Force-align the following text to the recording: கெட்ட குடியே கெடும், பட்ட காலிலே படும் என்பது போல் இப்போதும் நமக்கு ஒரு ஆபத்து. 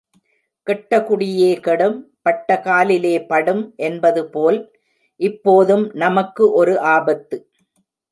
கெட்ட 0.67 0.99
குடியே 1.01 1.49
கெடும், 1.59 1.97
பட்ட 2.21 2.57
காலிலே 2.59 3.13
படும் 3.25 3.61
என்பது 3.79 4.21
போல் 4.29 4.57
இப்போதும் 5.19 5.85
நமக்கு 5.95 6.45
ஒரு 6.53 6.73
ஆபத்து. 6.89 7.37